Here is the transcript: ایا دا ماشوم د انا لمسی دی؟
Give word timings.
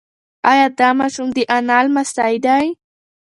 ایا 0.51 0.67
دا 0.79 0.89
ماشوم 0.99 1.27
د 1.35 1.37
انا 1.55 1.77
لمسی 1.85 2.35
دی؟ 2.45 2.65